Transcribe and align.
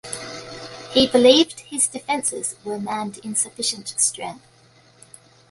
He 0.93 1.05
believed 1.05 1.59
his 1.59 1.85
defenses 1.85 2.55
were 2.63 2.79
manned 2.79 3.19
in 3.19 3.35
sufficient 3.35 3.87
strength. 3.97 4.43